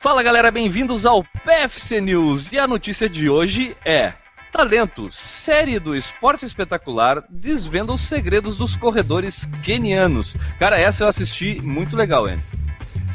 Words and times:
Fala 0.00 0.22
galera, 0.22 0.48
bem-vindos 0.52 1.04
ao 1.04 1.24
PFC 1.24 2.00
News 2.00 2.52
e 2.52 2.58
a 2.58 2.68
notícia 2.68 3.08
de 3.08 3.28
hoje 3.28 3.76
é 3.84 4.12
Talento, 4.52 5.10
série 5.10 5.80
do 5.80 5.96
esporte 5.96 6.44
espetacular, 6.44 7.24
desvenda 7.28 7.92
os 7.92 8.02
segredos 8.02 8.58
dos 8.58 8.76
corredores 8.76 9.46
kenianos. 9.64 10.36
Cara, 10.56 10.78
essa 10.78 11.02
eu 11.02 11.08
assisti, 11.08 11.60
muito 11.60 11.96
legal, 11.96 12.28
hein? 12.28 12.38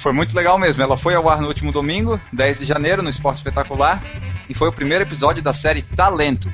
Foi 0.02 0.12
muito 0.12 0.36
legal 0.36 0.60
mesmo. 0.60 0.84
Ela 0.84 0.98
foi 0.98 1.16
ao 1.16 1.30
ar 1.30 1.40
no 1.40 1.48
último 1.48 1.72
domingo, 1.72 2.20
10 2.34 2.60
de 2.60 2.66
janeiro, 2.66 3.02
no 3.02 3.10
Esporte 3.10 3.38
Espetacular, 3.38 4.04
e 4.50 4.54
foi 4.54 4.68
o 4.68 4.74
primeiro 4.74 5.06
episódio 5.06 5.42
da 5.42 5.54
série 5.54 5.84
Talento. 5.84 6.52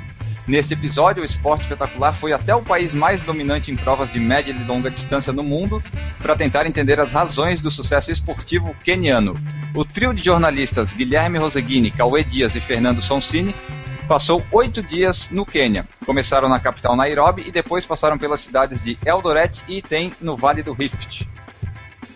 Nesse 0.49 0.73
episódio, 0.73 1.21
o 1.21 1.25
Esporte 1.25 1.61
Espetacular 1.61 2.11
foi 2.11 2.33
até 2.33 2.55
o 2.55 2.63
país 2.63 2.91
mais 2.91 3.21
dominante 3.21 3.69
em 3.69 3.75
provas 3.75 4.11
de 4.11 4.19
média 4.19 4.51
e 4.51 4.63
longa 4.63 4.89
distância 4.89 5.31
no 5.31 5.43
mundo 5.43 5.79
para 6.19 6.35
tentar 6.35 6.65
entender 6.65 6.99
as 6.99 7.11
razões 7.11 7.61
do 7.61 7.69
sucesso 7.69 8.11
esportivo 8.11 8.75
keniano. 8.83 9.35
O 9.75 9.85
trio 9.85 10.11
de 10.11 10.23
jornalistas 10.23 10.91
Guilherme 10.91 11.37
Roseguini, 11.37 11.91
Cauê 11.91 12.23
Dias 12.23 12.55
e 12.55 12.59
Fernando 12.59 12.99
Sonsini 12.99 13.53
passou 14.07 14.43
oito 14.51 14.81
dias 14.81 15.29
no 15.29 15.45
Quênia. 15.45 15.85
Começaram 16.03 16.49
na 16.49 16.59
capital 16.59 16.95
Nairobi 16.95 17.43
e 17.47 17.51
depois 17.51 17.85
passaram 17.85 18.17
pelas 18.17 18.41
cidades 18.41 18.81
de 18.81 18.97
Eldoret 19.05 19.61
e 19.67 19.77
Item, 19.77 20.11
no 20.19 20.35
Vale 20.35 20.63
do 20.63 20.73
Rift. 20.73 21.27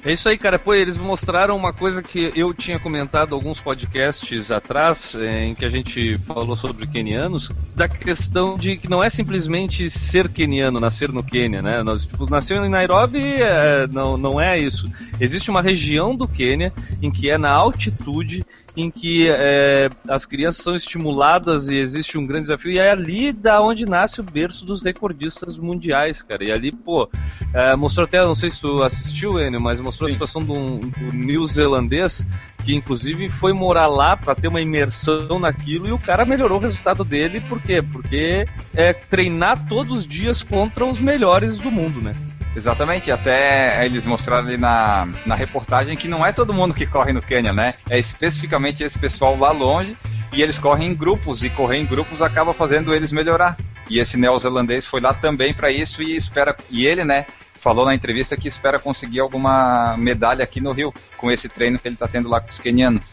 É 0.06 0.12
isso 0.12 0.28
aí, 0.28 0.38
cara. 0.38 0.60
Pô, 0.60 0.74
eles 0.74 0.98
mostraram 0.98 1.56
uma 1.56 1.72
coisa 1.72 2.04
que 2.04 2.32
eu 2.36 2.54
tinha 2.54 2.78
comentado 2.78 3.34
alguns 3.34 3.60
podcasts 3.60 4.52
atrás, 4.52 5.16
eh, 5.16 5.46
em 5.46 5.56
que 5.56 5.64
a 5.64 5.70
gente 5.70 6.18
falou 6.20 6.58
sobre 6.58 6.86
quenianos, 6.86 7.50
da 7.74 7.88
questão 7.88 8.58
de 8.58 8.76
que 8.76 8.90
não 8.90 9.02
é 9.02 9.10
simplesmente 9.10 9.90
ser 9.90 10.28
queniano, 10.28 10.80
nascer 10.80 11.12
no 11.12 11.24
Quênia, 11.24 11.62
né? 11.62 11.82
Tipo, 12.00 12.30
nasceu 12.30 12.66
em 12.66 12.70
Nairobi, 12.70 13.24
é, 13.42 13.88
não, 13.88 14.18
não 14.18 14.42
é 14.42 14.60
isso. 14.60 14.86
Existe 15.24 15.50
uma 15.50 15.62
região 15.62 16.14
do 16.14 16.28
Quênia 16.28 16.74
em 17.02 17.10
que 17.10 17.30
é 17.30 17.38
na 17.38 17.50
altitude 17.50 18.44
em 18.76 18.90
que 18.90 19.30
é, 19.30 19.90
as 20.10 20.26
crianças 20.26 20.64
são 20.64 20.76
estimuladas 20.76 21.70
e 21.70 21.76
existe 21.76 22.18
um 22.18 22.26
grande 22.26 22.44
desafio, 22.44 22.72
e 22.72 22.80
é 22.80 22.92
ali 22.92 23.32
da 23.32 23.62
onde 23.62 23.86
nasce 23.86 24.20
o 24.20 24.24
berço 24.24 24.66
dos 24.66 24.82
recordistas 24.82 25.56
mundiais, 25.56 26.22
cara. 26.22 26.44
E 26.44 26.52
ali, 26.52 26.72
pô, 26.72 27.08
é, 27.54 27.76
mostrou 27.76 28.06
até, 28.06 28.20
não 28.26 28.36
sei 28.36 28.50
se 28.50 28.60
tu 28.60 28.82
assistiu, 28.82 29.40
Enio, 29.40 29.62
mas 29.62 29.80
mostrou 29.80 30.10
Sim. 30.10 30.12
a 30.12 30.16
situação 30.16 30.42
do, 30.42 30.80
do 30.80 31.14
neozelandês 31.14 32.26
que 32.64 32.74
inclusive 32.74 33.30
foi 33.30 33.52
morar 33.52 33.88
lá 33.88 34.16
para 34.16 34.34
ter 34.36 34.48
uma 34.48 34.62
imersão 34.62 35.38
naquilo 35.38 35.88
e 35.88 35.92
o 35.92 36.00
cara 36.00 36.26
melhorou 36.26 36.58
o 36.58 36.62
resultado 36.62 37.04
dele, 37.04 37.42
por 37.42 37.62
quê? 37.62 37.82
Porque 37.82 38.48
é 38.74 38.94
treinar 38.94 39.68
todos 39.68 40.00
os 40.00 40.08
dias 40.08 40.42
contra 40.42 40.86
os 40.86 41.00
melhores 41.00 41.58
do 41.58 41.70
mundo, 41.70 42.02
né? 42.02 42.14
Exatamente, 42.56 43.12
até 43.12 43.84
eles 43.84 44.06
mostraram 44.06 44.48
ali 44.48 44.58
na, 44.58 45.08
na 45.26 45.34
reportagem 45.34 45.98
que 45.98 46.08
não 46.08 46.26
é 46.26 46.32
todo 46.32 46.54
mundo 46.54 46.74
que 46.74 46.86
corre 46.86 47.12
no 47.12 47.22
Quênia, 47.22 47.52
né? 47.52 47.74
É 47.90 47.98
especificamente 47.98 48.84
esse 48.84 48.98
pessoal 48.98 49.36
lá 49.38 49.52
longe 49.52 49.98
e 50.32 50.42
eles 50.42 50.58
correm 50.58 50.90
em 50.90 50.96
grupos 50.96 51.44
e 51.44 51.50
correr 51.50 51.78
em 51.78 51.86
grupos 51.86 52.22
acaba 52.22 52.54
fazendo 52.54 52.94
eles 52.94 53.12
melhorar. 53.12 53.58
E 53.90 54.00
esse 54.00 54.18
neozelandês 54.18 54.86
foi 54.86 55.02
lá 55.02 55.14
também 55.14 55.54
para 55.54 55.72
isso 55.72 56.04
e 56.04 56.16
espera 56.16 56.56
e 56.70 56.86
ele, 56.86 57.04
né, 57.04 57.26
falou 57.56 57.86
na 57.86 57.96
entrevista 57.96 58.38
que 58.38 58.48
espera 58.48 58.78
conseguir 58.78 59.20
alguma 59.20 59.96
medalha 59.98 60.44
aqui 60.44 60.62
no 60.62 60.74
Rio 60.74 60.94
com 61.18 61.32
esse 61.32 61.50
treino 61.50 61.80
que 61.80 61.88
ele 61.88 61.96
está 61.96 62.08
tendo 62.08 62.30
lá 62.30 62.40
com 62.40 62.50
os 62.50 62.60
quenianos. 62.60 63.04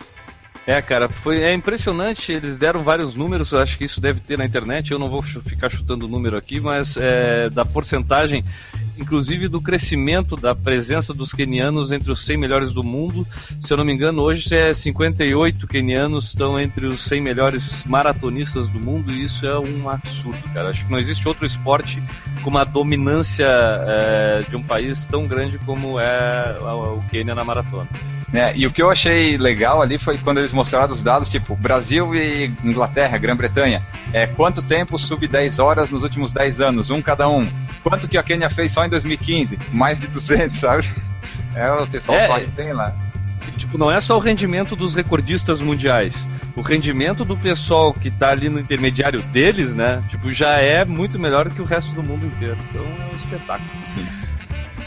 É, 0.66 0.80
cara, 0.82 1.08
foi 1.08 1.42
é 1.42 1.52
impressionante. 1.52 2.32
Eles 2.32 2.58
deram 2.58 2.82
vários 2.82 3.14
números. 3.14 3.54
acho 3.54 3.78
que 3.78 3.84
isso 3.84 4.00
deve 4.00 4.20
ter 4.20 4.36
na 4.36 4.44
internet. 4.44 4.92
Eu 4.92 4.98
não 4.98 5.08
vou 5.08 5.22
ficar 5.22 5.70
chutando 5.70 6.06
o 6.06 6.08
número 6.08 6.36
aqui, 6.36 6.60
mas 6.60 6.96
é, 6.96 7.48
da 7.48 7.64
porcentagem 7.64 8.44
inclusive 8.98 9.48
do 9.48 9.60
crescimento 9.60 10.36
da 10.36 10.54
presença 10.54 11.12
dos 11.12 11.32
quenianos 11.32 11.92
entre 11.92 12.10
os 12.10 12.24
100 12.24 12.36
melhores 12.36 12.72
do 12.72 12.82
mundo. 12.82 13.26
Se 13.60 13.72
eu 13.72 13.76
não 13.76 13.84
me 13.84 13.92
engano, 13.92 14.22
hoje 14.22 14.54
é 14.54 14.72
58 14.72 15.66
quenianos 15.66 16.26
estão 16.26 16.58
entre 16.58 16.86
os 16.86 17.02
100 17.04 17.20
melhores 17.20 17.84
maratonistas 17.86 18.68
do 18.68 18.78
mundo 18.78 19.10
e 19.10 19.24
isso 19.24 19.46
é 19.46 19.58
um 19.58 19.88
absurdo, 19.88 20.42
cara. 20.52 20.70
Acho 20.70 20.84
que 20.84 20.90
não 20.90 20.98
existe 20.98 21.26
outro 21.26 21.46
esporte 21.46 22.02
com 22.42 22.50
uma 22.50 22.64
dominância 22.64 23.46
é, 23.46 24.44
de 24.48 24.56
um 24.56 24.62
país 24.62 25.04
tão 25.04 25.26
grande 25.26 25.58
como 25.58 25.98
é 25.98 26.56
o 26.60 27.02
Quênia 27.10 27.34
na 27.34 27.44
maratona. 27.44 27.88
É, 28.32 28.52
e 28.56 28.66
o 28.66 28.70
que 28.70 28.80
eu 28.80 28.90
achei 28.90 29.36
legal 29.36 29.82
ali 29.82 29.98
foi 29.98 30.16
quando 30.16 30.38
eles 30.38 30.52
mostraram 30.52 30.92
os 30.92 31.02
dados, 31.02 31.28
tipo, 31.28 31.56
Brasil 31.56 32.14
e 32.14 32.52
Inglaterra, 32.62 33.18
Grã-Bretanha. 33.18 33.82
É, 34.12 34.26
quanto 34.26 34.62
tempo 34.62 34.98
sub 34.98 35.26
10 35.26 35.58
horas 35.58 35.90
nos 35.90 36.04
últimos 36.04 36.30
10 36.30 36.60
anos? 36.60 36.90
Um 36.90 37.02
cada 37.02 37.28
um. 37.28 37.48
Quanto 37.82 38.08
que 38.08 38.18
a 38.18 38.22
Kenya 38.22 38.50
fez 38.50 38.72
só 38.72 38.84
em 38.84 38.88
2015? 38.88 39.58
Mais 39.72 40.00
de 40.00 40.06
200, 40.08 40.58
sabe? 40.58 40.88
É, 41.54 41.70
o 41.72 41.86
pessoal 41.86 42.18
é, 42.18 42.46
tem 42.54 42.72
lá. 42.72 42.94
Tipo, 43.56 43.76
não 43.76 43.90
é 43.90 44.00
só 44.00 44.16
o 44.16 44.20
rendimento 44.20 44.74
dos 44.74 44.94
recordistas 44.94 45.60
mundiais. 45.60 46.26
O 46.56 46.60
rendimento 46.60 47.24
do 47.24 47.36
pessoal 47.36 47.92
que 47.92 48.10
tá 48.10 48.30
ali 48.30 48.48
no 48.48 48.58
intermediário 48.58 49.22
deles, 49.22 49.74
né? 49.74 50.02
Tipo, 50.08 50.32
já 50.32 50.58
é 50.58 50.84
muito 50.84 51.18
melhor 51.18 51.48
que 51.50 51.60
o 51.60 51.64
resto 51.64 51.92
do 51.92 52.02
mundo 52.02 52.26
inteiro. 52.26 52.56
Então 52.70 52.84
é 52.84 53.12
um 53.12 53.16
espetáculo. 53.16 53.70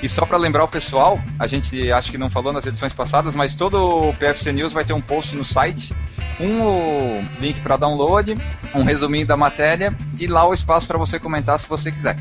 E 0.02 0.10
só 0.10 0.26
para 0.26 0.38
lembrar 0.38 0.64
o 0.66 0.68
pessoal, 0.68 1.22
a 1.40 1.48
gente 1.48 1.90
acho 1.92 2.12
que 2.12 2.18
não 2.18 2.30
falou 2.30 2.52
nas 2.52 2.66
edições 2.66 2.92
passadas, 2.92 3.34
mas 3.36 3.56
todo 3.56 4.10
o 4.10 4.14
PFC 4.16 4.52
News 4.52 4.74
vai 4.74 4.84
ter 4.84 4.92
um 4.92 5.00
post 5.00 5.34
no 5.34 5.46
site, 5.46 5.94
um 6.42 7.26
link 7.40 7.62
para 7.62 7.78
download, 7.78 8.38
um 8.76 8.84
resuminho 8.84 9.26
da 9.26 9.38
matéria 9.38 9.96
e 10.20 10.28
lá 10.28 10.46
o 10.46 10.54
espaço 10.54 10.86
para 10.88 10.98
você 10.98 11.18
comentar 11.20 11.58
se 11.58 11.68
você 11.68 11.90
quiser. 11.90 12.18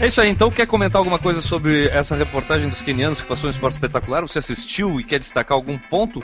É 0.00 0.08
isso 0.08 0.20
aí, 0.20 0.28
então 0.28 0.50
quer 0.50 0.66
comentar 0.66 0.98
alguma 0.98 1.18
coisa 1.18 1.40
sobre 1.40 1.86
essa 1.88 2.16
reportagem 2.16 2.68
dos 2.68 2.82
quenianos 2.82 3.22
que 3.22 3.28
passou 3.28 3.48
um 3.48 3.52
esporte 3.52 3.74
espetacular? 3.74 4.22
Você 4.22 4.38
assistiu 4.38 5.00
e 5.00 5.04
quer 5.04 5.18
destacar 5.18 5.56
algum 5.56 5.78
ponto? 5.78 6.20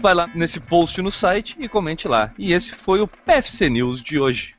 Vai 0.00 0.14
lá 0.14 0.30
nesse 0.34 0.60
post 0.60 1.02
no 1.02 1.10
site 1.10 1.56
e 1.58 1.68
comente 1.68 2.06
lá. 2.06 2.32
E 2.38 2.52
esse 2.52 2.72
foi 2.72 3.00
o 3.00 3.08
PFC 3.08 3.68
News 3.68 4.00
de 4.00 4.18
hoje. 4.18 4.54